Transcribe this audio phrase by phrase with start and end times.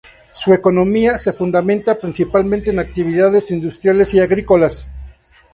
[0.33, 4.89] Su economía se fundamenta principalmente en actividades industriales y agrícolas.